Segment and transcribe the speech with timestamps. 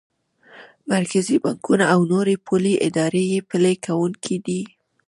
[0.91, 4.61] مرکزي بانکونه او نورې پولي ادارې یې پلي کوونکی دي.